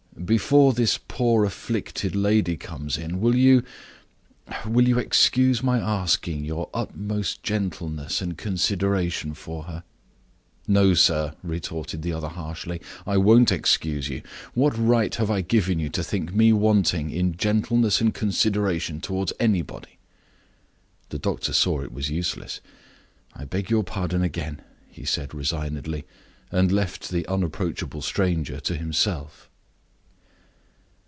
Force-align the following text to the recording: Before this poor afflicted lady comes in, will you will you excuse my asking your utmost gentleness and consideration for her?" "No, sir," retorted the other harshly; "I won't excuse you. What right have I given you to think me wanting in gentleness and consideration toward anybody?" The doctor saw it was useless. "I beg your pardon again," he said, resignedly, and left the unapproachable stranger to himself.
Before 0.23 0.71
this 0.71 0.99
poor 1.07 1.45
afflicted 1.45 2.15
lady 2.15 2.55
comes 2.55 2.95
in, 2.95 3.19
will 3.19 3.35
you 3.35 3.63
will 4.67 4.87
you 4.87 4.99
excuse 4.99 5.63
my 5.63 5.79
asking 5.79 6.45
your 6.45 6.69
utmost 6.75 7.41
gentleness 7.41 8.21
and 8.21 8.37
consideration 8.37 9.33
for 9.33 9.63
her?" 9.63 9.83
"No, 10.67 10.93
sir," 10.93 11.33
retorted 11.43 12.01
the 12.03 12.13
other 12.13 12.29
harshly; 12.29 12.79
"I 13.05 13.17
won't 13.17 13.51
excuse 13.51 14.09
you. 14.09 14.21
What 14.53 14.77
right 14.77 15.13
have 15.15 15.31
I 15.31 15.41
given 15.41 15.79
you 15.79 15.89
to 15.89 16.03
think 16.03 16.33
me 16.35 16.53
wanting 16.53 17.09
in 17.09 17.35
gentleness 17.35 17.99
and 17.99 18.13
consideration 18.13 19.01
toward 19.01 19.33
anybody?" 19.39 19.97
The 21.09 21.19
doctor 21.19 21.51
saw 21.51 21.81
it 21.81 21.91
was 21.91 22.11
useless. 22.11 22.61
"I 23.33 23.43
beg 23.45 23.69
your 23.71 23.83
pardon 23.83 24.21
again," 24.21 24.61
he 24.87 25.03
said, 25.03 25.33
resignedly, 25.33 26.05
and 26.51 26.71
left 26.71 27.09
the 27.09 27.25
unapproachable 27.27 28.01
stranger 28.03 28.59
to 28.61 28.75
himself. 28.77 29.47